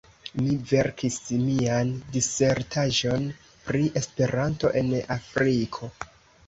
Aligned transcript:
Mi 0.37 0.53
verkis 0.69 1.17
mian 1.41 1.91
disertaĵon 2.17 3.29
pri 3.69 3.85
Esperanto 4.05 4.75
en 4.85 4.93
Afriko. 5.21 5.95